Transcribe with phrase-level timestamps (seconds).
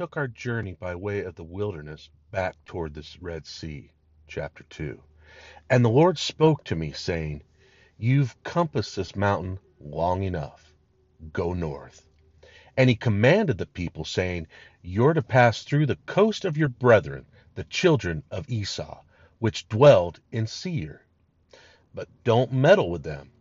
[0.00, 3.92] took our journey by way of the wilderness back toward the Red Sea.
[4.26, 4.98] Chapter 2.
[5.68, 7.42] And the Lord spoke to me, saying,
[7.98, 10.72] You've compassed this mountain long enough.
[11.34, 12.06] Go north.
[12.78, 14.46] And he commanded the people, saying,
[14.80, 19.02] You're to pass through the coast of your brethren, the children of Esau,
[19.38, 21.04] which dwelled in Seir.
[21.92, 23.32] But don't meddle with them,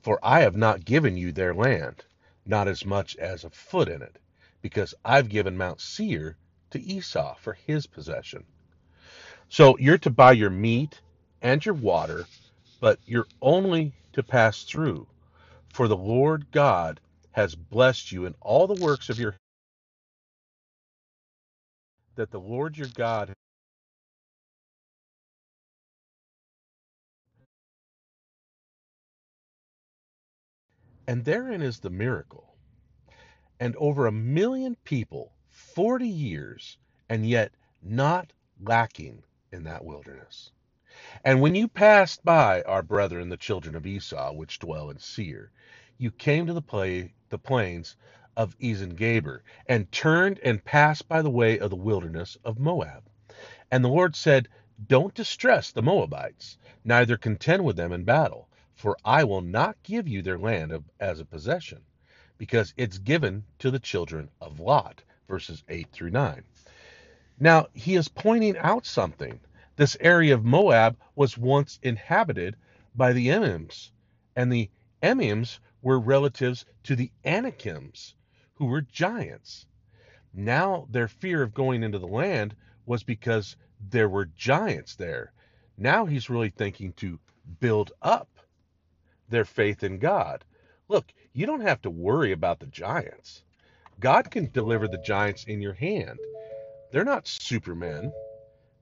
[0.00, 2.04] for I have not given you their land,
[2.46, 4.20] not as much as a foot in it
[4.64, 6.38] because I've given Mount Seir
[6.70, 8.44] to Esau for his possession.
[9.50, 11.02] So you're to buy your meat
[11.42, 12.24] and your water,
[12.80, 15.06] but you're only to pass through.
[15.68, 16.98] For the Lord God
[17.32, 19.36] has blessed you in all the works of your
[22.14, 23.34] that the Lord your God
[31.06, 32.53] and therein is the miracle
[33.60, 37.52] and over a million people 40 years and yet
[37.82, 40.50] not lacking in that wilderness.
[41.24, 45.50] And when you passed by our brethren, the children of Esau, which dwell in Seir,
[45.98, 47.96] you came to the, play, the plains
[48.36, 53.04] of Eziongeber, and turned and passed by the way of the wilderness of Moab.
[53.70, 54.48] And the Lord said,
[54.86, 60.08] Don't distress the Moabites, neither contend with them in battle, for I will not give
[60.08, 61.82] you their land as a possession
[62.38, 66.42] because it's given to the children of Lot, verses 8 through 9.
[67.38, 69.40] Now, he is pointing out something.
[69.76, 72.56] This area of Moab was once inhabited
[72.94, 73.90] by the Emims,
[74.36, 74.70] and the
[75.02, 78.14] Emims were relatives to the Anakims,
[78.54, 79.66] who were giants.
[80.32, 82.54] Now, their fear of going into the land
[82.86, 83.56] was because
[83.90, 85.32] there were giants there.
[85.76, 87.18] Now he's really thinking to
[87.60, 88.28] build up
[89.28, 90.44] their faith in God.
[90.88, 93.42] Look, you don't have to worry about the giants.
[93.98, 96.18] God can deliver the giants in your hand.
[96.92, 98.12] They're not supermen.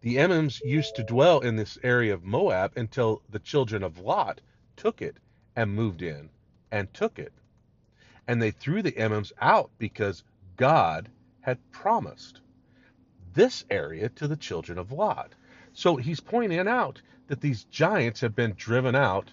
[0.03, 4.41] The Emims used to dwell in this area of Moab until the children of Lot
[4.77, 5.17] took it
[5.57, 6.29] and moved in
[6.71, 7.33] and took it.
[8.29, 10.23] And they threw the Emims out because
[10.57, 11.09] God
[11.41, 12.41] had promised
[13.33, 15.33] this area to the children of Lot.
[15.73, 19.31] So he's pointing out that these giants have been driven out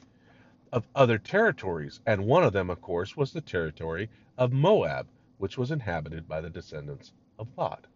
[0.72, 5.07] of other territories, and one of them, of course, was the territory of Moab,
[5.38, 7.88] which was inhabited by the descendants of Lot.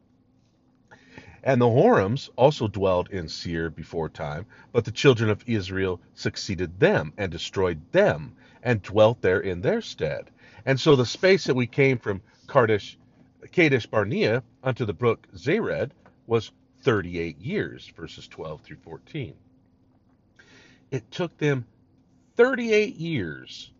[1.43, 6.79] And the Horims also dwelled in Seir before time, but the children of Israel succeeded
[6.79, 10.31] them and destroyed them and dwelt there in their stead.
[10.65, 12.97] And so the space that we came from Kadesh,
[13.51, 15.91] Kadesh Barnea unto the brook Zered
[16.27, 16.51] was
[16.83, 19.33] 38 years, verses 12 through 14.
[20.91, 21.65] It took them
[22.35, 23.71] 38 years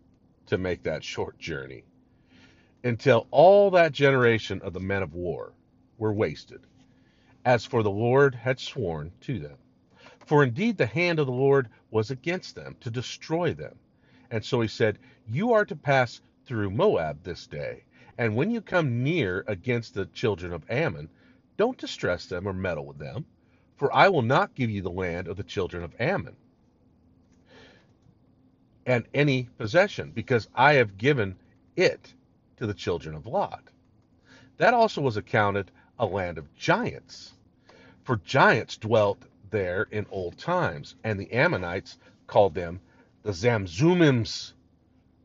[0.46, 1.82] to make that short journey
[2.84, 5.52] until all that generation of the men of war
[5.98, 6.60] were wasted,
[7.44, 9.56] as for the Lord had sworn to them.
[10.24, 13.76] For indeed the hand of the Lord was against them to destroy them.
[14.30, 17.82] And so he said, You are to pass through Moab this day,
[18.16, 21.08] and when you come near against the children of Ammon,
[21.56, 23.26] don't distress them or meddle with them,
[23.76, 26.36] for I will not give you the land of the children of Ammon
[28.86, 31.36] and any possession, because I have given
[31.76, 32.12] it
[32.56, 33.62] to the children of Lot.
[34.58, 37.32] That also was accounted a land of giants,
[38.02, 42.80] for giants dwelt there in old times, and the Ammonites called them
[43.22, 44.52] the Zamzummims,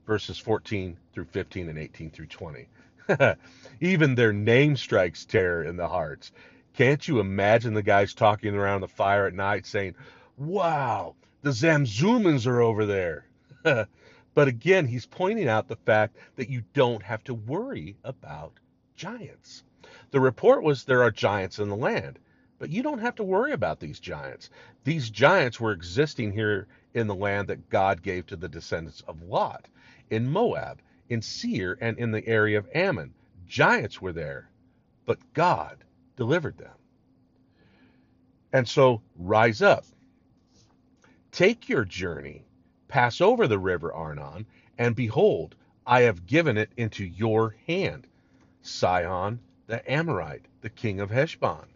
[0.06, 2.68] verses 14 through 15 and 18 through 20.
[3.82, 6.32] Even their name strikes terror in the hearts.
[6.74, 9.96] Can't you imagine the guys talking around the fire at night saying,
[10.38, 13.26] Wow, the Zamzummans are over there?
[14.34, 18.54] but again, he's pointing out the fact that you don't have to worry about
[18.96, 19.64] giants.
[20.12, 22.20] The report was there are giants in the land,
[22.58, 24.50] but you don't have to worry about these giants.
[24.84, 29.22] These giants were existing here in the land that God gave to the descendants of
[29.22, 29.68] Lot,
[30.10, 33.14] in Moab, in Seir, and in the area of Ammon.
[33.48, 34.50] Giants were there,
[35.06, 35.84] but God
[36.16, 36.76] delivered them.
[38.52, 39.86] And so rise up,
[41.32, 42.44] take your journey
[42.90, 44.46] Pass over the river Arnon,
[44.78, 45.56] and behold,
[45.86, 48.08] I have given it into your hand.
[48.62, 49.40] Sihon
[49.70, 51.68] the Amorite, the king of Heshbon,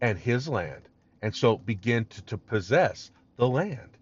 [0.00, 0.88] and his land,
[1.20, 3.98] and so begin to, to possess the land.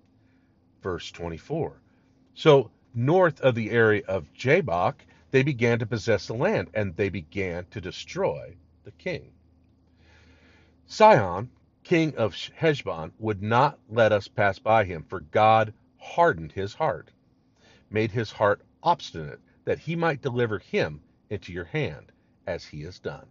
[0.81, 1.81] Verse 24.
[2.35, 7.09] So north of the area of Jabbok, they began to possess the land, and they
[7.09, 8.55] began to destroy
[8.85, 9.33] the king.
[10.87, 11.51] Sihon,
[11.83, 15.75] king of Heshbon, would not let us pass by him, for God
[16.15, 17.11] hardened his heart,
[17.91, 21.01] made his heart obstinate, that he might deliver him
[21.31, 22.13] into your hand,
[22.47, 23.27] as he has done.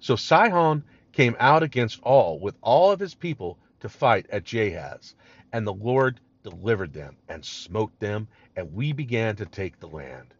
[0.00, 5.14] So Sihon came out against all with all of his people to fight at Jahaz,
[5.52, 10.34] and the Lord delivered them and smote them, and we began to take the land.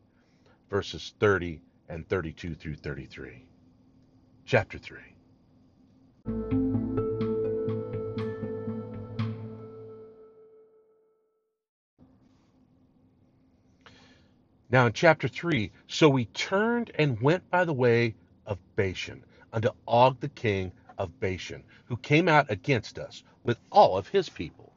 [0.69, 3.45] Verses 30 and 32 through 33.
[4.45, 6.70] Chapter 3.
[14.73, 18.15] Now in chapter 3, so we turned and went by the way
[18.47, 23.99] of Bashan unto Og the king of Bashan, who came out against us with all
[23.99, 24.73] of his people.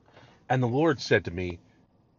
[0.50, 1.60] And the Lord said to me,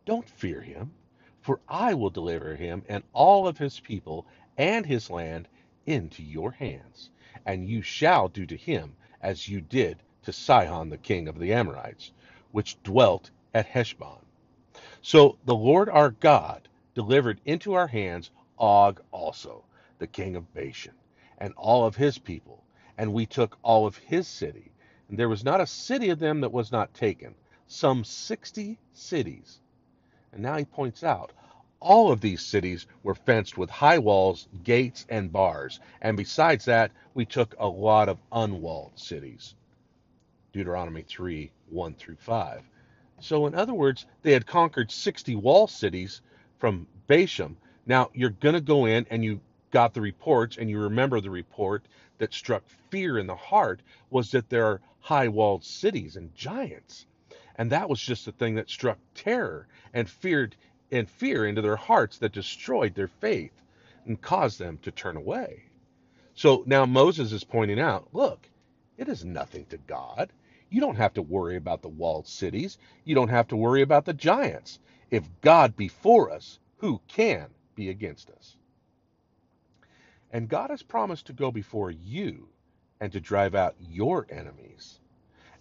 [0.05, 0.93] Don't fear him,
[1.41, 4.25] for I will deliver him and all of his people
[4.57, 5.49] and his land
[5.85, 7.11] into your hands,
[7.45, 11.53] and you shall do to him as you did to Sihon the king of the
[11.53, 12.13] Amorites,
[12.53, 14.25] which dwelt at Heshbon.
[15.03, 19.65] So the Lord our God delivered into our hands Og also,
[19.99, 20.95] the king of Bashan,
[21.39, 22.65] and all of his people,
[22.97, 24.71] and we took all of his city.
[25.09, 27.35] And there was not a city of them that was not taken,
[27.67, 29.61] some sixty cities.
[30.33, 31.33] And now he points out
[31.81, 35.81] all of these cities were fenced with high walls, gates, and bars.
[36.01, 39.55] And besides that, we took a lot of unwalled cities.
[40.53, 42.63] Deuteronomy 3 1 through 5.
[43.21, 46.23] So, in other words, they had conquered 60 wall cities
[46.59, 47.57] from Bashan.
[47.87, 49.41] Now, you're going to go in and you
[49.71, 51.85] got the reports, and you remember the report
[52.19, 57.07] that struck fear in the heart was that there are high walled cities and giants.
[57.57, 60.57] And that was just the thing that struck terror and feared
[60.91, 63.53] and fear into their hearts that destroyed their faith
[64.07, 65.65] and caused them to turn away.
[66.35, 68.49] So now Moses is pointing out, look,
[68.97, 70.33] it is nothing to God.
[70.71, 72.79] You don't have to worry about the walled cities.
[73.05, 74.79] You don't have to worry about the giants.
[75.15, 77.47] If God be for us, who can
[77.77, 78.57] be against us?
[80.33, 82.49] And God has promised to go before you
[83.01, 84.99] and to drive out your enemies.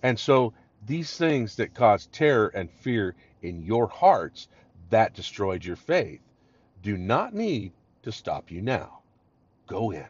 [0.02, 0.54] And so
[0.84, 3.14] these things that cause terror and fear
[3.44, 4.48] in your hearts
[4.90, 6.22] that destroyed your faith
[6.82, 9.02] do not need to stop you now.
[9.68, 10.08] Go in.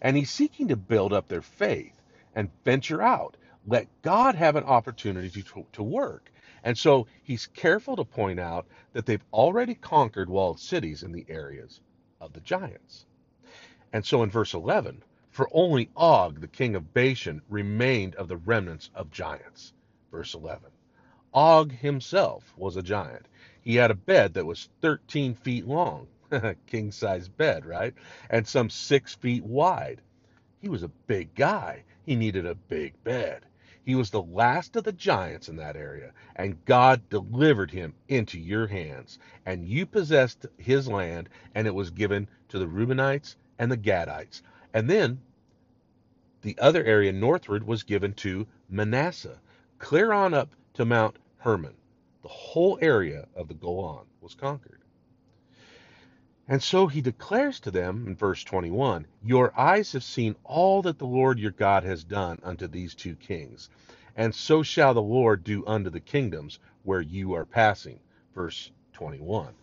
[0.00, 2.00] And he's seeking to build up their faith
[2.34, 3.36] and venture out.
[3.66, 6.32] Let God have an opportunity to, to work.
[6.68, 11.24] And so he's careful to point out that they've already conquered walled cities in the
[11.26, 11.80] areas
[12.20, 13.06] of the giants.
[13.94, 18.36] And so in verse 11, for only Og, the king of Bashan, remained of the
[18.36, 19.72] remnants of giants.
[20.10, 20.70] Verse 11.
[21.32, 23.28] Og himself was a giant.
[23.62, 26.06] He had a bed that was 13 feet long,
[26.66, 27.94] king size bed, right?
[28.28, 30.02] And some six feet wide.
[30.60, 31.84] He was a big guy.
[32.04, 33.46] He needed a big bed.
[33.84, 38.38] He was the last of the giants in that area, and God delivered him into
[38.38, 39.18] your hands.
[39.46, 44.42] And you possessed his land, and it was given to the Reubenites and the Gadites.
[44.74, 45.20] And then
[46.42, 49.40] the other area northward was given to Manasseh,
[49.78, 51.74] clear on up to Mount Hermon.
[52.22, 54.77] The whole area of the Golan was conquered.
[56.48, 60.98] And so he declares to them in verse 21 Your eyes have seen all that
[60.98, 63.68] the Lord your God has done unto these two kings,
[64.16, 68.00] and so shall the Lord do unto the kingdoms where you are passing.
[68.34, 69.54] Verse 21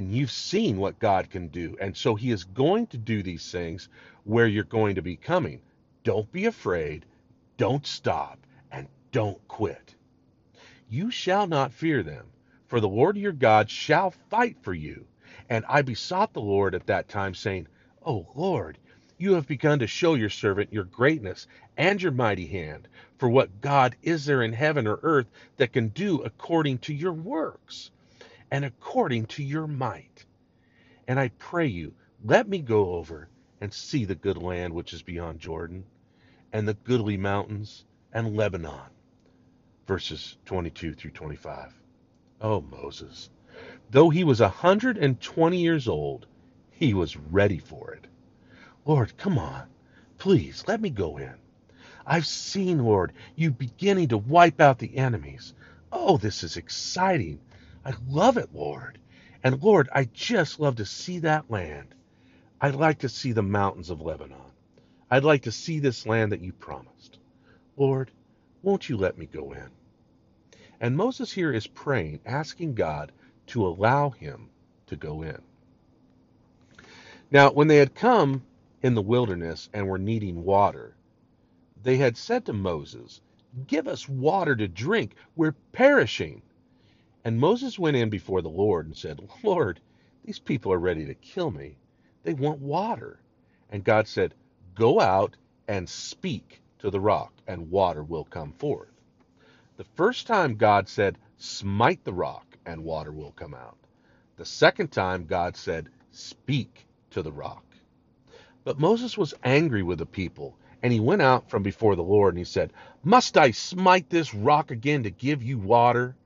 [0.00, 1.76] and you've seen what God can do.
[1.78, 3.90] And so he is going to do these things
[4.24, 5.60] where you're going to be coming.
[6.04, 7.04] Don't be afraid,
[7.58, 8.38] don't stop,
[8.72, 9.94] and don't quit.
[10.88, 12.28] You shall not fear them,
[12.66, 15.06] for the Lord your God shall fight for you.
[15.50, 17.68] And I besought the Lord at that time, saying,
[18.06, 18.78] O Lord,
[19.18, 22.88] you have begun to show your servant your greatness and your mighty hand.
[23.18, 25.28] For what God is there in heaven or earth
[25.58, 27.90] that can do according to your works?
[28.52, 30.26] and according to your might.
[31.08, 33.28] And I pray you, let me go over
[33.60, 35.84] and see the good land which is beyond Jordan,
[36.52, 38.90] and the goodly mountains, and Lebanon.
[39.86, 41.74] Verses 22 through 25.
[42.40, 43.30] Oh, Moses,
[43.90, 46.26] though he was a hundred and twenty years old,
[46.70, 48.06] he was ready for it.
[48.86, 49.68] Lord, come on.
[50.18, 51.34] Please, let me go in.
[52.06, 55.54] I've seen, Lord, you beginning to wipe out the enemies.
[55.92, 57.40] Oh, this is exciting.
[57.84, 58.98] I love it, Lord.
[59.42, 61.94] And Lord, I just love to see that land.
[62.60, 64.36] I'd like to see the mountains of Lebanon.
[65.10, 67.18] I'd like to see this land that you promised.
[67.76, 68.10] Lord,
[68.62, 69.70] won't you let me go in?
[70.80, 73.12] And Moses here is praying, asking God
[73.50, 74.48] to allow him
[74.86, 75.42] to go in.
[77.30, 78.42] Now, when they had come
[78.82, 80.94] in the wilderness and were needing water,
[81.82, 83.20] they had said to Moses,
[83.66, 85.14] Give us water to drink.
[85.36, 86.42] We're perishing.
[87.24, 89.80] And Moses went in before the Lord and said, Lord,
[90.24, 91.76] these people are ready to kill me.
[92.22, 93.20] They want water.
[93.70, 94.34] And God said,
[94.74, 95.36] Go out
[95.68, 98.90] and speak to the rock, and water will come forth.
[99.76, 103.78] The first time God said, Smite the rock, and water will come out.
[104.36, 107.64] The second time God said, Speak to the rock.
[108.64, 112.34] But Moses was angry with the people, and he went out from before the Lord,
[112.34, 112.72] and he said,
[113.04, 116.16] Must I smite this rock again to give you water?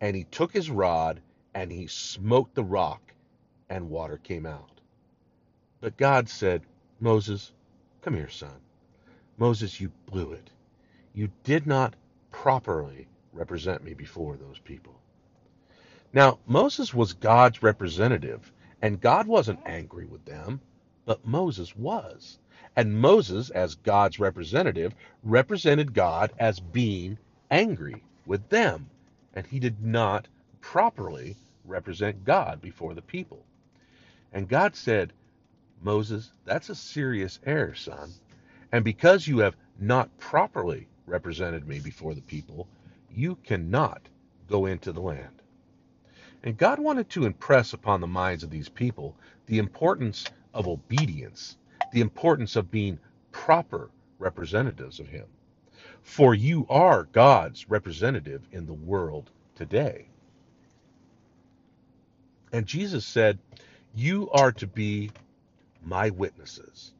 [0.00, 1.20] And he took his rod,
[1.54, 3.14] and he smote the rock,
[3.70, 4.80] and water came out.
[5.80, 6.62] But God said,
[7.00, 7.52] Moses,
[8.02, 8.60] come here, son.
[9.38, 10.50] Moses, you blew it.
[11.14, 11.94] You did not
[12.30, 15.00] properly represent me before those people.
[16.12, 20.60] Now, Moses was God's representative, and God wasn't angry with them,
[21.04, 22.38] but Moses was.
[22.76, 27.18] And Moses, as God's representative, represented God as being
[27.50, 28.90] angry with them,
[29.34, 30.28] and he did not
[30.60, 33.44] properly represent God before the people.
[34.32, 35.12] And God said,
[35.82, 38.12] Moses, that's a serious error, son.
[38.72, 42.68] And because you have not properly represented me before the people,
[43.10, 44.02] you cannot
[44.48, 45.42] go into the land.
[46.42, 49.16] And God wanted to impress upon the minds of these people
[49.46, 51.56] the importance of obedience,
[51.92, 52.98] the importance of being
[53.32, 55.26] proper representatives of Him.
[56.02, 60.08] For you are God's representative in the world today.
[62.52, 63.38] And Jesus said,
[63.94, 65.10] You are to be
[65.84, 66.92] my witnesses.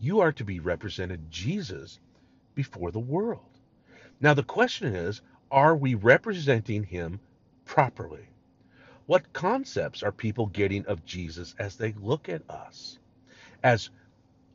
[0.00, 1.98] You are to be represented Jesus
[2.54, 3.40] before the world.
[4.20, 5.20] Now, the question is
[5.50, 7.20] are we representing him
[7.64, 8.28] properly?
[9.08, 12.98] What concepts are people getting of Jesus as they look at us?
[13.62, 13.88] As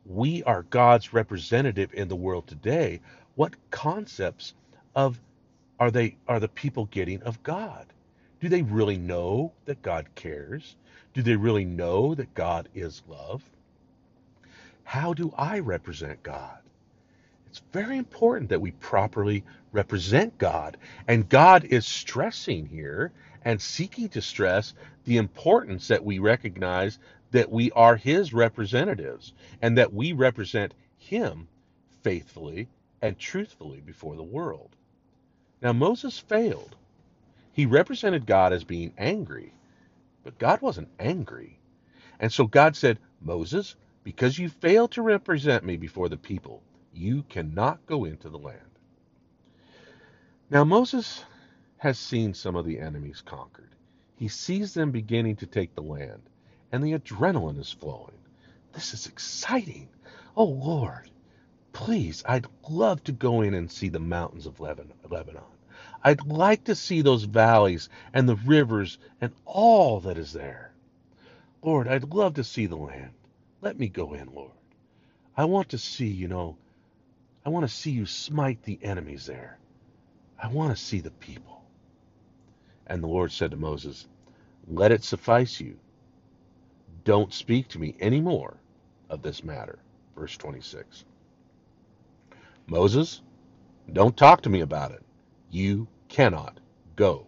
[0.06, 3.00] we are God's representative in the world today,
[3.34, 4.54] what concepts
[4.94, 5.18] of
[5.80, 7.86] are they are the people getting of God?
[8.38, 10.76] Do they really know that God cares?
[11.14, 13.42] Do they really know that God is love?
[14.84, 16.58] How do I represent God?
[17.48, 19.42] It's very important that we properly
[19.72, 20.76] represent God.
[21.08, 23.10] And God is stressing here
[23.44, 24.74] and seeking to stress
[25.04, 26.98] the importance that we recognize
[27.32, 29.32] that we are His representatives
[29.62, 31.48] and that we represent Him
[32.02, 32.68] faithfully
[33.02, 34.76] and truthfully before the world.
[35.62, 36.76] Now, Moses failed.
[37.52, 39.52] He represented God as being angry,
[40.24, 41.58] but God wasn't angry.
[42.20, 47.24] And so God said, Moses, because you failed to represent me before the people, you
[47.28, 48.60] cannot go into the land.
[50.50, 51.24] Now Moses
[51.84, 53.68] has seen some of the enemies conquered.
[54.16, 56.22] He sees them beginning to take the land,
[56.72, 58.16] and the adrenaline is flowing.
[58.72, 59.90] This is exciting.
[60.34, 61.10] Oh Lord,
[61.74, 65.42] please, I'd love to go in and see the mountains of Lebanon.
[66.02, 70.72] I'd like to see those valleys and the rivers and all that is there.
[71.62, 73.12] Lord, I'd love to see the land.
[73.60, 74.52] Let me go in, Lord.
[75.36, 76.56] I want to see, you know,
[77.44, 79.58] I want to see you smite the enemies there.
[80.42, 81.63] I want to see the people.
[82.86, 84.06] And the Lord said to Moses,
[84.68, 85.78] Let it suffice you.
[87.04, 88.56] Don't speak to me any more
[89.10, 89.78] of this matter.
[90.16, 91.04] Verse 26.
[92.66, 93.22] Moses,
[93.92, 95.02] don't talk to me about it.
[95.50, 96.60] You cannot
[96.96, 97.26] go.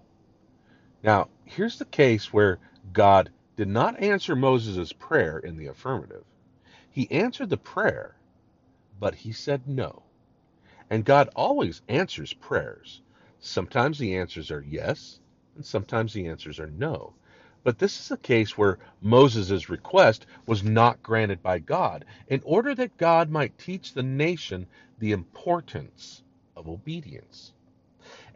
[1.03, 2.59] Now, here's the case where
[2.93, 6.25] God did not answer Moses' prayer in the affirmative.
[6.91, 8.17] He answered the prayer,
[8.99, 10.03] but he said no.
[10.91, 13.03] And God always answers prayers.
[13.41, 15.21] Sometimes the answers are yes,
[15.57, 17.15] and sometimes the answers are no.
[17.65, 22.75] But this is a case where Moses' request was not granted by God, in order
[22.77, 24.67] that God might teach the nation
[25.01, 26.23] the importance
[26.57, 27.53] of obedience.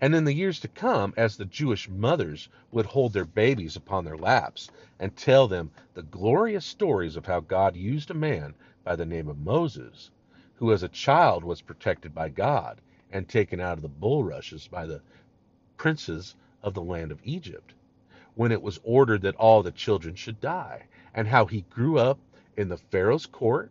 [0.01, 4.05] And in the years to come, as the Jewish mothers would hold their babies upon
[4.05, 8.97] their laps and tell them the glorious stories of how God used a man by
[8.97, 10.11] the name of Moses,
[10.57, 12.81] who as a child was protected by God
[13.13, 15.03] and taken out of the bulrushes by the
[15.77, 17.73] princes of the land of Egypt,
[18.35, 22.19] when it was ordered that all the children should die, and how he grew up
[22.57, 23.71] in the Pharaoh's court,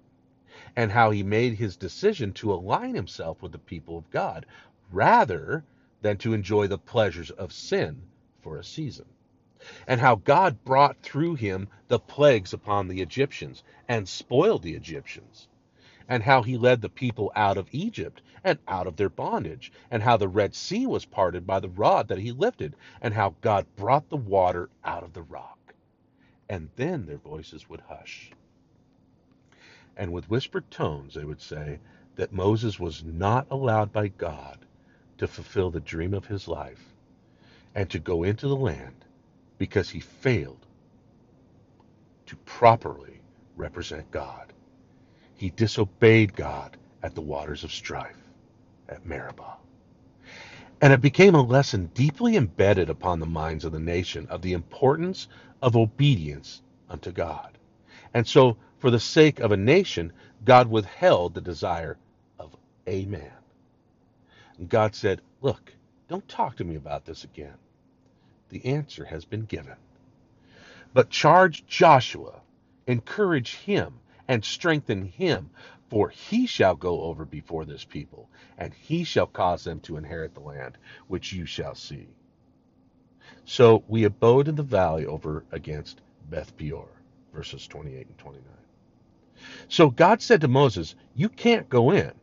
[0.75, 4.45] and how he made his decision to align himself with the people of God
[4.91, 5.63] rather
[6.01, 8.01] than to enjoy the pleasures of sin
[8.41, 9.05] for a season.
[9.87, 15.47] And how God brought through him the plagues upon the Egyptians and spoiled the Egyptians.
[16.09, 19.71] And how he led the people out of Egypt and out of their bondage.
[19.91, 22.75] And how the Red Sea was parted by the rod that he lifted.
[23.01, 25.75] And how God brought the water out of the rock.
[26.49, 28.31] And then their voices would hush.
[29.97, 31.79] And with whispered tones they would say
[32.17, 34.59] that Moses was not allowed by God
[35.19, 36.93] to fulfill the dream of his life
[37.75, 39.05] and to go into the land
[39.59, 40.65] because he failed
[42.27, 43.21] to properly
[43.57, 44.48] represent God.
[45.39, 48.21] He disobeyed God at the waters of strife
[48.89, 49.55] at Meribah.
[50.81, 54.51] And it became a lesson deeply embedded upon the minds of the nation of the
[54.51, 55.29] importance
[55.61, 57.57] of obedience unto God.
[58.13, 60.11] And so, for the sake of a nation,
[60.43, 61.97] God withheld the desire
[62.37, 62.53] of
[62.85, 63.31] a man.
[64.57, 65.73] And God said, Look,
[66.09, 67.55] don't talk to me about this again.
[68.49, 69.77] The answer has been given.
[70.93, 72.41] But charge Joshua,
[72.87, 73.99] encourage him,
[74.29, 75.51] and strengthen him,
[75.89, 80.35] for he shall go over before this people, and he shall cause them to inherit
[80.35, 80.77] the land
[81.09, 82.07] which you shall see.
[83.45, 86.87] So we abode in the valley over against Beth Peor,
[87.33, 88.43] verses 28 and 29.
[89.69, 92.13] So God said to Moses, You can't go in,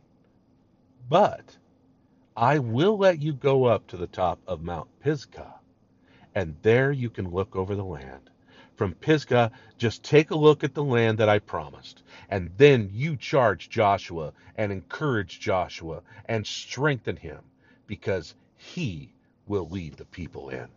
[1.09, 1.57] but
[2.37, 5.55] I will let you go up to the top of Mount Pisgah,
[6.35, 8.29] and there you can look over the land.
[8.77, 13.17] From Pisgah, just take a look at the land that I promised, and then you
[13.17, 17.39] charge Joshua and encourage Joshua and strengthen him,
[17.87, 19.11] because he
[19.47, 20.67] will lead the people in.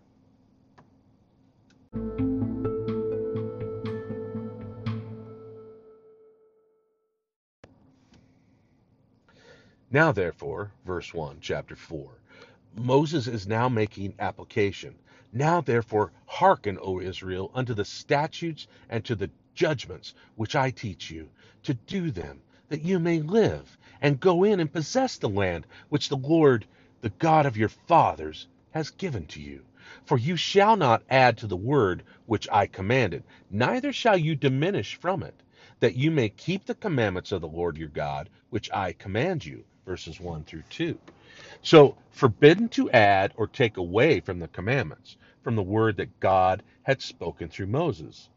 [9.90, 12.08] Now, therefore, verse 1, chapter 4,
[12.76, 14.94] Moses is now making application.
[15.32, 21.10] Now, therefore, hearken, O Israel, unto the statutes and to the judgments which I teach
[21.10, 21.30] you,
[21.62, 26.08] to do them, that you may live, and go in and possess the land which
[26.08, 26.66] the Lord,
[27.00, 29.64] the God of your fathers, has given to you.
[30.04, 34.96] For you shall not add to the word which I commanded, neither shall you diminish
[34.96, 35.42] from it,
[35.80, 39.64] that you may keep the commandments of the Lord your God, which I command you
[39.86, 40.98] verses 1 through 2.
[41.62, 46.62] So, forbidden to add or take away from the commandments, from the word that God
[46.82, 48.30] had spoken through Moses.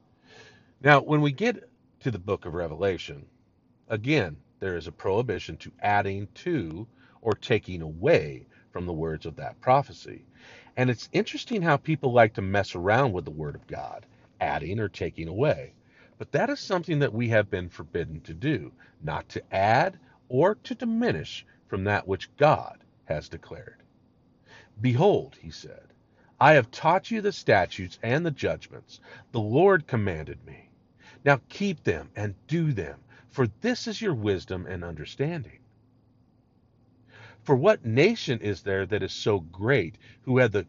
[0.83, 1.69] Now, when we get
[2.01, 3.25] to the book of Revelation,
[3.89, 6.87] again, there is a prohibition to adding to
[7.21, 10.25] or taking away from the words of that prophecy.
[10.77, 14.05] And it's interesting how people like to mess around with the word of God,
[14.41, 15.73] adding or taking away.
[16.17, 20.55] But that is something that we have been forbidden to do, not to add or
[20.55, 23.83] to diminish from that which God has declared.
[24.81, 25.93] Behold, he said,
[26.39, 28.99] I have taught you the statutes and the judgments
[29.31, 30.69] the Lord commanded me.
[31.23, 35.59] Now keep them and do them, for this is your wisdom and understanding.
[37.43, 40.65] For what nation is there that is so great, who had the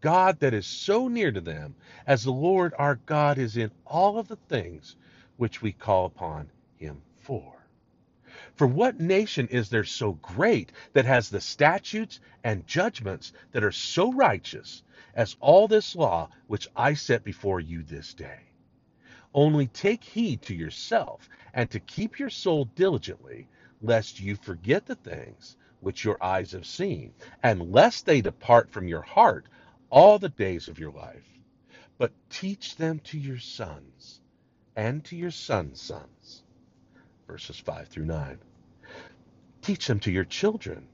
[0.00, 1.74] God that is so near to them,
[2.06, 4.96] as the Lord our God is in all of the things
[5.36, 7.53] which we call upon him for?
[8.56, 13.72] For what nation is there so great that has the statutes and judgments that are
[13.72, 18.42] so righteous as all this law which I set before you this day?
[19.34, 23.48] Only take heed to yourself and to keep your soul diligently,
[23.82, 27.12] lest you forget the things which your eyes have seen,
[27.42, 29.48] and lest they depart from your heart
[29.90, 31.40] all the days of your life.
[31.98, 34.20] But teach them to your sons
[34.76, 36.43] and to your sons' sons
[37.26, 38.38] verses 5 through 9.
[39.62, 40.86] Teach them to your children,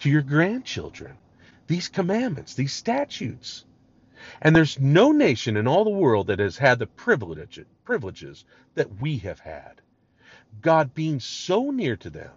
[0.00, 1.16] to your grandchildren,
[1.66, 3.64] these commandments, these statutes.
[4.40, 9.00] And there's no nation in all the world that has had the privilege, privileges that
[9.00, 9.80] we have had.
[10.60, 12.32] God being so near to them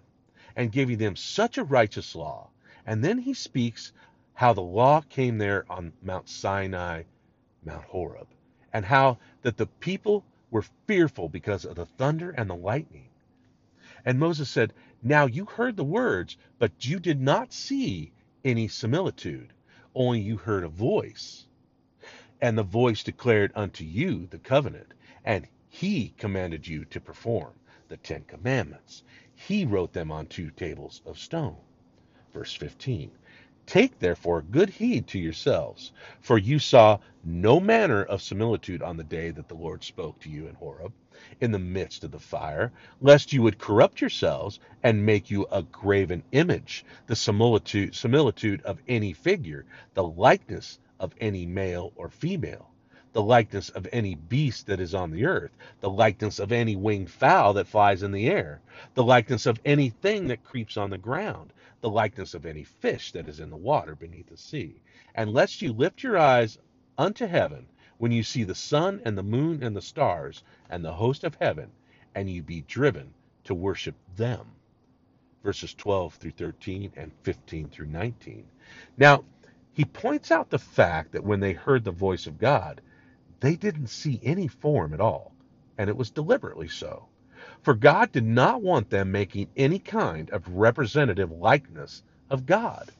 [0.54, 2.50] and giving them such a righteous law.
[2.86, 3.92] And then he speaks
[4.34, 7.02] how the law came there on Mount Sinai,
[7.64, 8.28] Mount Horeb,
[8.72, 13.08] and how that the people were fearful because of the thunder and the lightning.
[14.04, 18.12] And Moses said, Now you heard the words, but you did not see
[18.44, 19.52] any similitude,
[19.94, 21.46] only you heard a voice.
[22.40, 27.52] And the voice declared unto you the covenant, and he commanded you to perform
[27.88, 29.04] the Ten Commandments.
[29.34, 31.56] He wrote them on two tables of stone.
[32.32, 33.12] Verse 15.
[33.66, 39.04] Take therefore good heed to yourselves, for you saw no manner of similitude on the
[39.04, 40.92] day that the Lord spoke to you in Horeb,
[41.40, 45.62] in the midst of the fire, lest you would corrupt yourselves and make you a
[45.62, 49.64] graven image, the similitude, similitude of any figure,
[49.94, 52.72] the likeness of any male or female
[53.12, 57.10] the likeness of any beast that is on the earth, the likeness of any winged
[57.10, 58.60] fowl that flies in the air,
[58.94, 63.28] the likeness of anything that creeps on the ground, the likeness of any fish that
[63.28, 64.80] is in the water beneath the sea.
[65.14, 66.58] And lest you lift your eyes
[66.96, 67.66] unto heaven
[67.98, 71.36] when you see the sun and the moon and the stars and the host of
[71.36, 71.70] heaven,
[72.14, 73.12] and you be driven
[73.44, 74.46] to worship them.
[75.42, 78.44] Verses 12 through 13 and 15 through 19.
[78.98, 79.24] Now,
[79.72, 82.80] he points out the fact that when they heard the voice of God,
[83.40, 85.32] they didn't see any form at all,
[85.78, 87.06] and it was deliberately so.
[87.62, 92.90] For God did not want them making any kind of representative likeness of God.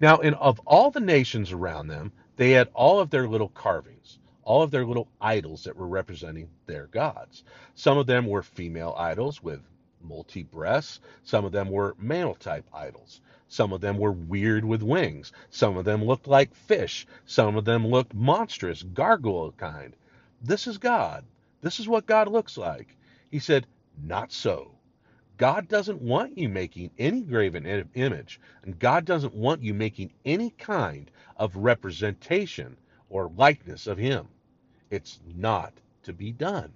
[0.00, 4.18] Now, in of all the nations around them, they had all of their little carvings,
[4.44, 7.44] all of their little idols that were representing their gods.
[7.74, 9.62] Some of them were female idols with
[10.02, 13.20] multi breasts, some of them were male type idols.
[13.48, 15.32] Some of them were weird with wings.
[15.50, 17.06] Some of them looked like fish.
[17.26, 19.94] Some of them looked monstrous, gargoyle kind.
[20.42, 21.24] This is God.
[21.62, 22.96] This is what God looks like.
[23.30, 23.66] He said,
[24.02, 24.75] Not so.
[25.38, 30.50] God doesn't want you making any graven image, and God doesn't want you making any
[30.50, 32.76] kind of representation
[33.10, 34.28] or likeness of Him.
[34.90, 36.72] It's not to be done.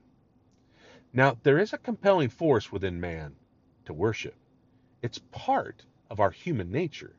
[1.12, 3.34] Now, there is a compelling force within man
[3.86, 4.34] to worship.
[5.02, 7.14] It's part of our human nature.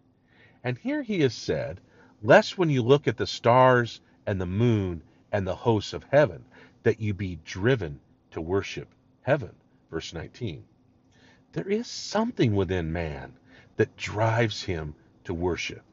[0.63, 1.81] And here he is said,
[2.21, 5.01] Lest when you look at the stars and the moon
[5.31, 6.45] and the hosts of heaven,
[6.83, 7.99] that you be driven
[8.31, 8.89] to worship
[9.23, 9.55] heaven.
[9.89, 10.63] Verse 19.
[11.53, 13.33] There is something within man
[13.75, 15.83] that drives him to worship.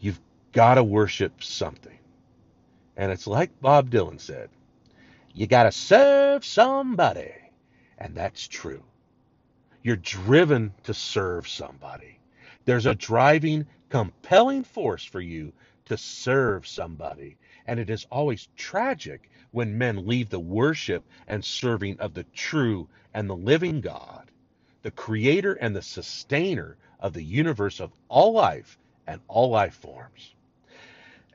[0.00, 0.20] You've
[0.52, 1.98] got to worship something.
[2.96, 4.50] And it's like Bob Dylan said
[5.34, 7.32] you got to serve somebody.
[7.98, 8.82] And that's true.
[9.82, 12.18] You're driven to serve somebody.
[12.64, 15.52] There's a driving, compelling force for you
[15.86, 17.36] to serve somebody.
[17.66, 22.86] And it is always tragic when men leave the worship and serving of the true
[23.14, 24.30] and the living God,
[24.82, 30.34] the creator and the sustainer of the universe of all life and all life forms.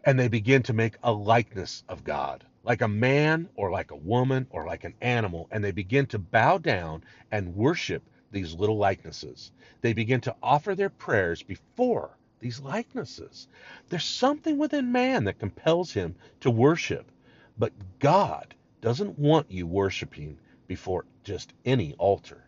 [0.06, 3.96] And they begin to make a likeness of God, like a man or like a
[3.96, 8.78] woman or like an animal, and they begin to bow down and worship these little
[8.78, 9.52] likenesses.
[9.82, 13.48] They begin to offer their prayers before these likenesses.
[13.90, 17.12] There's something within man that compels him to worship.
[17.58, 20.38] But God doesn't want you worshiping
[20.68, 22.44] before just any altar.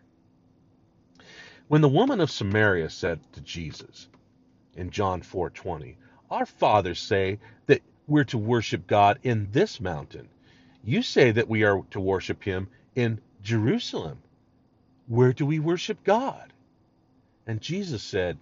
[1.68, 4.08] When the woman of Samaria said to Jesus
[4.74, 5.96] in John 4:20,
[6.30, 10.28] "Our fathers say that we're to worship God in this mountain.
[10.82, 14.18] You say that we are to worship him in Jerusalem.
[15.06, 16.52] Where do we worship God?"
[17.46, 18.38] And Jesus said,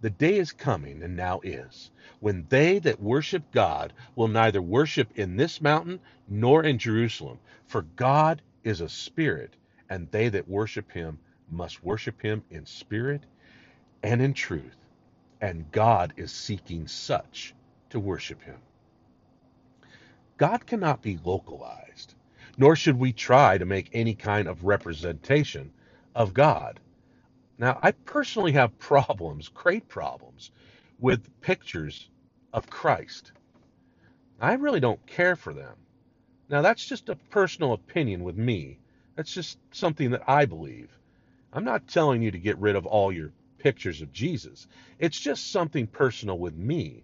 [0.00, 5.08] the day is coming, and now is, when they that worship God will neither worship
[5.18, 7.38] in this mountain nor in Jerusalem.
[7.66, 9.54] For God is a spirit,
[9.90, 11.18] and they that worship him
[11.50, 13.22] must worship him in spirit
[14.02, 14.76] and in truth.
[15.40, 17.54] And God is seeking such
[17.90, 18.58] to worship him.
[20.36, 22.14] God cannot be localized,
[22.56, 25.72] nor should we try to make any kind of representation
[26.14, 26.80] of God.
[27.58, 30.50] Now, I personally have problems, great problems,
[30.98, 32.08] with pictures
[32.52, 33.32] of Christ.
[34.40, 35.76] I really don't care for them.
[36.48, 38.78] Now, that's just a personal opinion with me.
[39.16, 40.96] That's just something that I believe.
[41.52, 44.68] I'm not telling you to get rid of all your pictures of Jesus.
[44.98, 47.02] It's just something personal with me.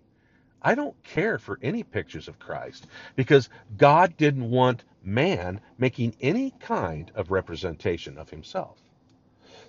[0.62, 2.87] I don't care for any pictures of Christ
[3.17, 8.79] because God didn't want man making any kind of representation of himself.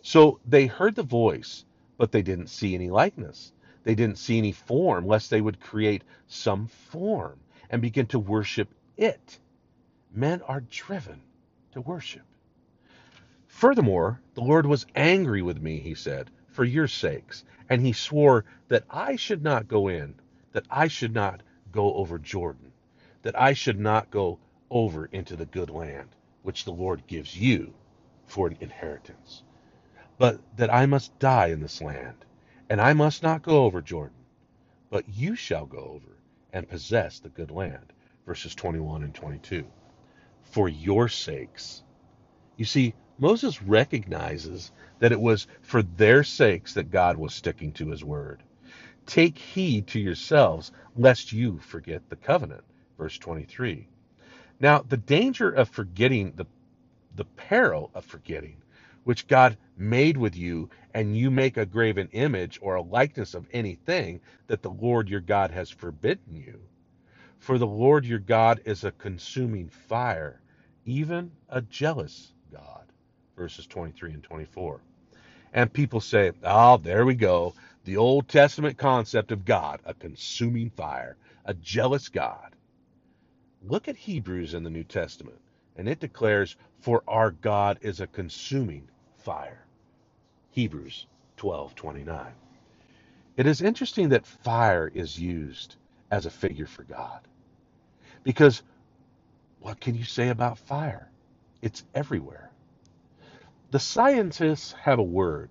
[0.08, 1.66] So they heard the voice,
[1.98, 3.52] but they didn't see any likeness.
[3.84, 7.40] They didn't see any form, lest they would create some form
[7.72, 9.40] and begin to worship it.
[10.14, 11.24] Men are driven
[11.72, 12.22] to worship.
[13.48, 18.46] Furthermore, the Lord was angry with me, he said, for your sakes, and he swore
[18.68, 20.14] that I should not go in,
[20.52, 21.42] that I should not
[21.72, 22.72] go over Jordan,
[23.24, 24.38] that I should not go
[24.70, 26.10] over into the good land,
[26.44, 27.74] which the Lord gives you
[28.28, 29.42] for an inheritance
[30.18, 32.26] but that I must die in this land,
[32.70, 34.18] and I must not go over Jordan,
[34.90, 36.18] but you shall go over
[36.54, 37.94] and possess the good land.
[38.26, 39.66] Verses 21 and 22.
[40.44, 41.84] For your sakes.
[42.58, 47.90] You see, Moses recognizes that it was for their sakes that God was sticking to
[47.90, 48.42] his word.
[49.06, 52.64] Take heed to yourselves, lest you forget the covenant.
[52.98, 53.88] Verse 23.
[54.60, 56.46] Now, the danger of forgetting, the,
[57.16, 58.58] the peril of forgetting,
[59.04, 63.48] which God made with you, and you make a graven image or a likeness of
[63.54, 66.60] anything that the Lord your God has forbidden you.
[67.40, 70.42] For the Lord your God is a consuming fire,
[70.86, 72.86] even a jealous God.
[73.38, 74.82] Verses 23 and 24.
[75.54, 77.54] And people say, oh, there we go.
[77.86, 82.56] The Old Testament concept of God, a consuming fire, a jealous God.
[83.64, 85.40] Look at Hebrews in the New Testament,
[85.76, 89.65] and it declares, For our God is a consuming fire.
[90.56, 92.32] Hebrews 12:29.
[93.36, 95.76] It is interesting that fire is used
[96.10, 97.20] as a figure for God.
[98.24, 98.64] Because
[99.60, 101.12] what can you say about fire?
[101.62, 102.52] It's everywhere.
[103.72, 105.50] The scientists have a word,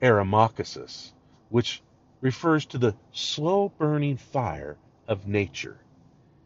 [0.00, 1.10] eremacausis,
[1.48, 1.82] which
[2.20, 4.76] refers to the slow burning fire
[5.08, 5.80] of nature,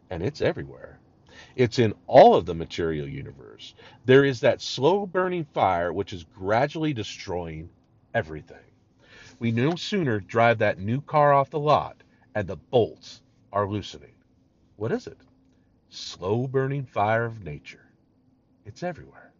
[0.09, 0.97] and it's everywhere.
[1.55, 3.75] It's in all of the material universe.
[4.05, 7.69] There is that slow burning fire which is gradually destroying
[8.13, 8.57] everything.
[9.39, 12.03] We no sooner drive that new car off the lot
[12.35, 13.21] and the bolts
[13.51, 14.13] are loosening.
[14.75, 15.17] What is it?
[15.89, 17.85] Slow burning fire of nature.
[18.65, 19.31] It's everywhere.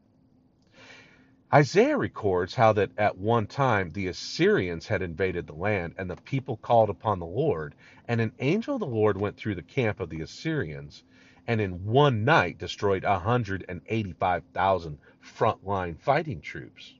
[1.54, 6.16] Isaiah records how that at one time the Assyrians had invaded the land and the
[6.16, 7.76] people called upon the Lord,
[8.08, 11.04] and an angel of the Lord went through the camp of the Assyrians
[11.48, 16.94] and in one night destroyed 185,000 frontline fighting troops.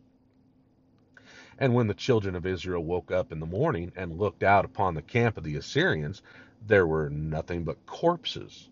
[1.62, 4.96] And when the children of Israel woke up in the morning and looked out upon
[4.96, 6.24] the camp of the Assyrians,
[6.66, 8.68] there were nothing but corpses.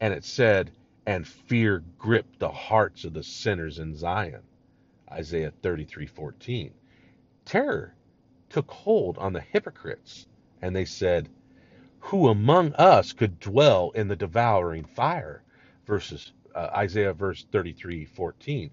[0.00, 0.70] And it said,
[1.04, 4.40] And fear gripped the hearts of the sinners in Zion.
[5.10, 6.70] Isaiah 33:14.
[7.44, 7.94] Terror
[8.48, 10.26] took hold on the hypocrites,
[10.62, 11.28] and they said,
[12.00, 15.42] "Who among us could dwell in the devouring fire?"
[15.84, 18.70] Verses uh, Isaiah verse 33:14.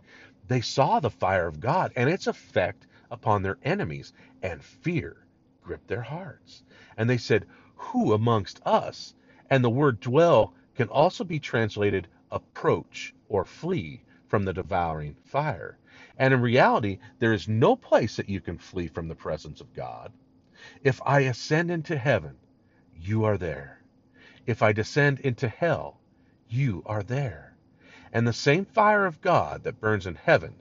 [0.47, 5.25] They saw the fire of God and its effect upon their enemies, and fear
[5.63, 6.63] gripped their hearts.
[6.97, 7.45] And they said,
[7.75, 9.13] "Who amongst us?"
[9.49, 15.77] And the word dwell can also be translated approach or flee from the devouring fire.
[16.17, 19.73] And in reality, there is no place that you can flee from the presence of
[19.73, 20.13] God.
[20.83, 22.35] If I ascend into heaven,
[22.95, 23.81] you are there.
[24.45, 25.99] If I descend into hell,
[26.47, 27.55] you are there.
[28.11, 30.55] And the same fire of God that burns in heaven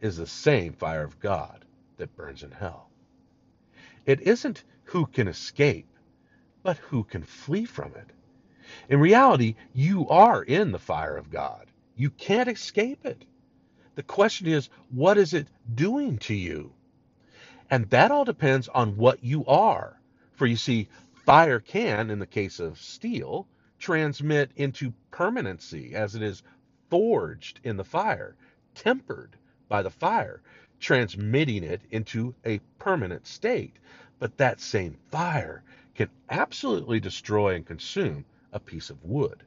[0.00, 1.63] is the same fire of God
[1.96, 2.90] that burns in hell.
[4.06, 5.88] It isn't who can escape,
[6.62, 8.10] but who can flee from it.
[8.88, 11.66] In reality, you are in the fire of God.
[11.96, 13.24] You can't escape it.
[13.94, 16.72] The question is, what is it doing to you?
[17.70, 20.00] And that all depends on what you are.
[20.32, 23.46] For you see, fire can, in the case of steel,
[23.78, 26.42] transmit into permanency as it is
[26.90, 28.36] forged in the fire,
[28.74, 29.36] tempered
[29.68, 30.42] by the fire,
[30.84, 33.74] transmitting it into a permanent state.
[34.18, 35.62] But that same fire
[35.94, 39.42] can absolutely destroy and consume a piece of wood.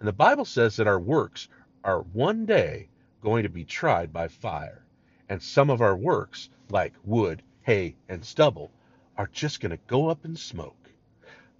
[0.00, 1.46] And the Bible says that our works
[1.84, 2.88] are one day
[3.22, 4.84] going to be tried by fire.
[5.28, 8.72] And some of our works, like wood, hay, and stubble,
[9.16, 10.90] are just going to go up in smoke.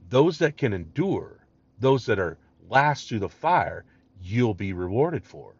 [0.09, 1.47] Those that can endure,
[1.79, 2.38] those that are
[2.69, 3.85] last through the fire,
[4.21, 5.55] you'll be rewarded for.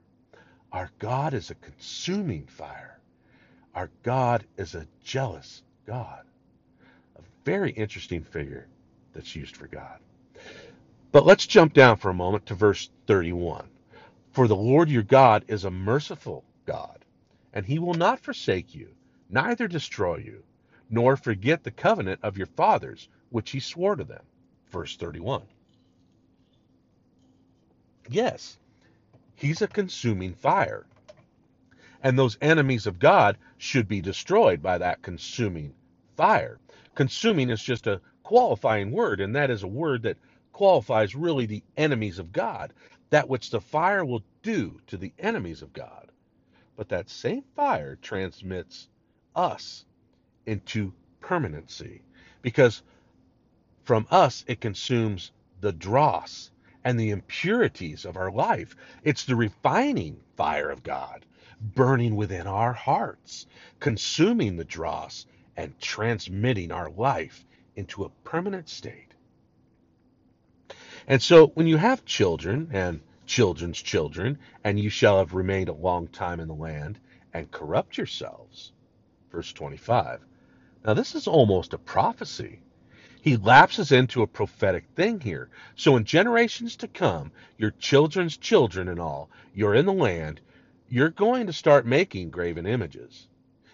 [0.73, 2.96] Our God is a consuming fire.
[3.77, 6.25] Our God is a jealous God.
[7.17, 8.69] A very interesting figure
[9.12, 9.99] that's used for God.
[11.12, 13.69] But let's jump down for a moment to verse 31.
[14.33, 17.05] For the Lord your God is a merciful God,
[17.53, 18.89] and he will not forsake you,
[19.29, 20.43] neither destroy you,
[20.89, 24.25] nor forget the covenant of your fathers, which he swore to them.
[24.71, 25.43] Verse 31.
[28.09, 28.57] Yes,
[29.35, 30.87] he's a consuming fire.
[32.07, 35.75] And those enemies of God should be destroyed by that consuming
[36.16, 36.61] fire.
[36.95, 40.16] Consuming is just a qualifying word, and that is a word that
[40.53, 42.73] qualifies really the enemies of God
[43.11, 46.12] that which the fire will do to the enemies of God.
[46.77, 48.87] But that same fire transmits
[49.35, 49.85] us
[50.47, 52.03] into permanency
[52.40, 52.85] because
[53.83, 56.53] from us it consumes the dross
[56.85, 58.77] and the impurities of our life.
[59.03, 61.27] It's the refining fire of God
[61.61, 63.47] burning within our hearts,
[63.81, 67.45] consuming the dross and transmitting our life
[67.77, 69.14] into a permanent state.
[71.07, 75.75] And so when you have children and children's children, and you shall have remained a
[75.75, 76.99] long time in the land,
[77.35, 78.73] and corrupt yourselves.
[79.31, 80.21] Verse 25.
[80.85, 82.61] Now, this is almost a prophecy.
[83.21, 85.51] He lapses into a prophetic thing here.
[85.75, 90.40] So, in generations to come, your children's children and all, you're in the land,
[90.88, 93.27] you're going to start making graven images.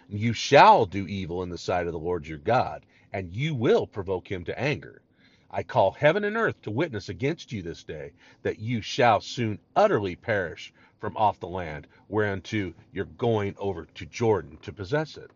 [0.09, 3.87] You shall do evil in the sight of the Lord your God, and you will
[3.87, 5.03] provoke him to anger.
[5.51, 9.59] I call heaven and earth to witness against you this day, that you shall soon
[9.77, 15.33] utterly perish from off the land whereunto you're going over to Jordan to possess it.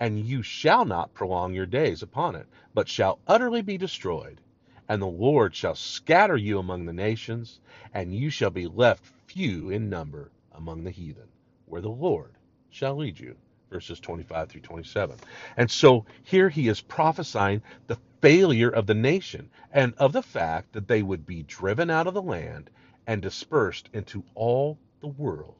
[0.00, 4.40] And you shall not prolong your days upon it, but shall utterly be destroyed.
[4.88, 7.60] And the Lord shall scatter you among the nations,
[7.92, 11.28] and you shall be left few in number among the heathen,
[11.66, 12.32] where the Lord
[12.70, 13.36] shall lead you.
[13.70, 15.18] Verses 25 through 27.
[15.56, 20.72] And so here he is prophesying the failure of the nation and of the fact
[20.74, 22.70] that they would be driven out of the land
[23.06, 25.56] and dispersed into all the world.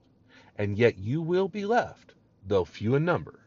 [0.58, 2.14] and yet you will be left,
[2.46, 3.40] though few in number,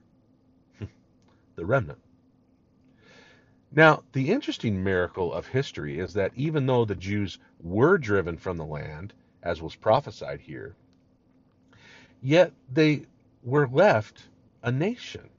[1.55, 1.99] the remnant.
[3.71, 8.57] Now, the interesting miracle of history is that even though the Jews were driven from
[8.57, 10.75] the land, as was prophesied here,
[12.25, 13.03] yet they
[13.43, 14.27] were left
[14.63, 15.29] a nation.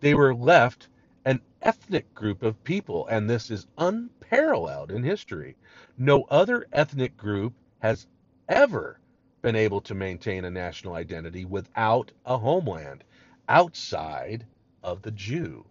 [0.00, 0.88] They were left
[1.24, 5.56] an ethnic group of people, and this is unparalleled in history.
[5.96, 8.06] No other ethnic group has
[8.48, 9.00] ever
[9.40, 13.04] been able to maintain a national identity without a homeland
[13.48, 14.44] outside
[14.82, 15.64] of the Jew.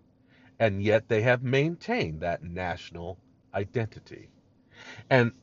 [0.59, 3.19] And yet they have maintained that national
[3.53, 4.29] identity.
[5.09, 5.33] And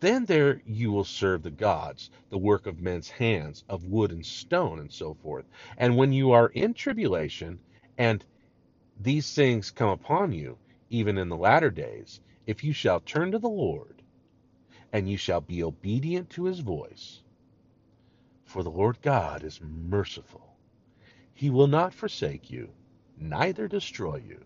[0.00, 4.24] then there you will serve the gods, the work of men's hands, of wood and
[4.24, 5.44] stone, and so forth.
[5.76, 7.58] And when you are in tribulation,
[7.98, 8.24] and
[9.00, 10.58] these things come upon you,
[10.90, 14.02] even in the latter days, if you shall turn to the Lord,
[14.92, 17.22] and you shall be obedient to his voice,
[18.44, 20.56] for the Lord God is merciful.
[21.34, 22.70] He will not forsake you,
[23.18, 24.44] neither destroy you,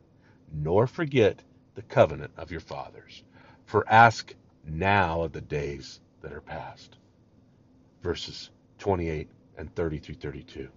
[0.52, 1.42] nor forget
[1.74, 3.22] the covenant of your fathers.
[3.64, 6.96] For ask now of the days that are past.
[8.02, 10.68] Verses 28 and 30 through 32.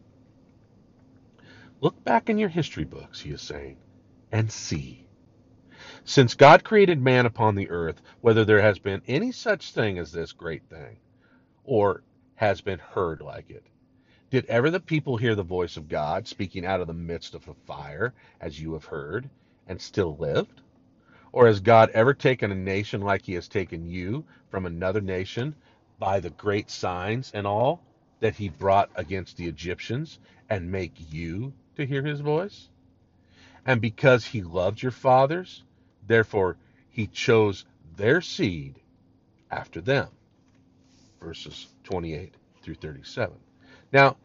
[1.81, 3.77] Look back in your history books, he is saying,
[4.31, 5.05] and see.
[6.05, 10.11] Since God created man upon the earth, whether there has been any such thing as
[10.11, 10.97] this great thing,
[11.63, 12.03] or
[12.35, 13.65] has been heard like it.
[14.29, 17.47] Did ever the people hear the voice of God speaking out of the midst of
[17.47, 19.29] a fire, as you have heard,
[19.67, 20.61] and still lived?
[21.33, 25.55] Or has God ever taken a nation like he has taken you from another nation
[25.97, 27.81] by the great signs and all
[28.19, 32.69] that he brought against the Egyptians and make you to hear his voice?
[33.65, 35.63] And because he loved your fathers,
[36.05, 36.55] therefore
[36.91, 37.65] he chose
[37.97, 38.75] their seed
[39.49, 40.09] after them.
[41.19, 43.35] Verses 28 through 37.
[43.91, 44.17] Now,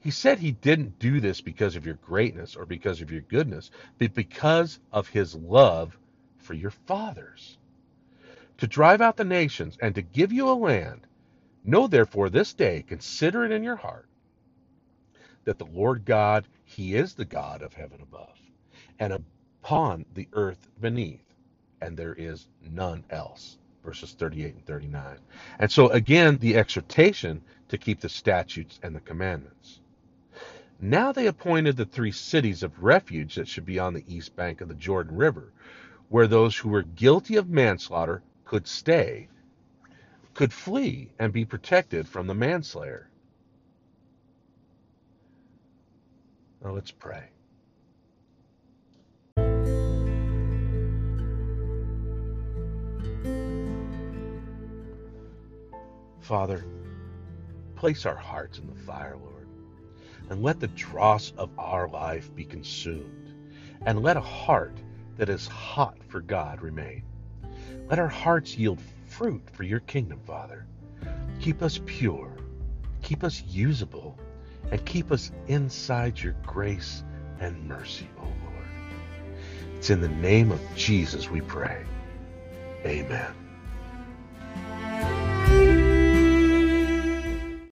[0.00, 3.70] he said he didn't do this because of your greatness or because of your goodness,
[3.98, 5.96] but because of his love
[6.50, 7.58] for your fathers.
[8.58, 11.06] To drive out the nations and to give you a land.
[11.62, 14.08] Know therefore this day, consider it in your heart,
[15.44, 18.36] that the Lord God, he is the God of heaven above,
[18.98, 21.22] and upon the earth beneath,
[21.80, 25.18] and there is none else verses 38 and 39.
[25.60, 29.78] And so, again, the exhortation to keep the statutes and the commandments.
[30.80, 34.60] Now they appointed the three cities of refuge that should be on the east bank
[34.60, 35.52] of the Jordan River,
[36.10, 39.28] where those who were guilty of manslaughter could stay,
[40.34, 43.08] could flee, and be protected from the manslayer.
[46.62, 47.28] Now let's pray.
[56.18, 56.64] Father,
[57.76, 59.46] place our hearts in the fire, Lord,
[60.28, 63.32] and let the dross of our life be consumed,
[63.86, 64.76] and let a heart
[65.16, 67.02] that is hot for God remain.
[67.88, 70.66] Let our hearts yield fruit for your kingdom, Father.
[71.40, 72.36] Keep us pure,
[73.02, 74.18] keep us usable,
[74.70, 77.02] and keep us inside your grace
[77.40, 78.68] and mercy, O Lord.
[79.76, 81.84] It's in the name of Jesus we pray.
[82.84, 83.39] Amen.